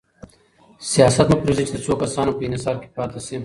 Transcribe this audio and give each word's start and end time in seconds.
سياست 0.91 1.27
مه 1.29 1.35
پرېږدئ 1.41 1.65
چي 1.67 1.73
د 1.75 1.79
څو 1.85 1.93
کسانو 2.01 2.31
په 2.37 2.43
انحصار 2.47 2.75
کي 2.81 2.89
پاته 2.97 3.19
سي. 3.25 3.35